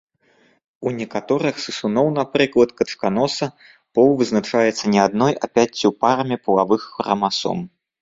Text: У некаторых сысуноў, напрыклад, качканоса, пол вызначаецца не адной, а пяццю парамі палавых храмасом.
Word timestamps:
У 0.87 0.93
некаторых 0.99 1.59
сысуноў, 1.65 2.07
напрыклад, 2.19 2.69
качканоса, 2.81 3.45
пол 3.99 4.09
вызначаецца 4.25 4.83
не 4.97 5.07
адной, 5.07 5.33
а 5.45 5.55
пяццю 5.55 5.89
парамі 6.03 6.37
палавых 6.49 6.81
храмасом. 6.99 7.57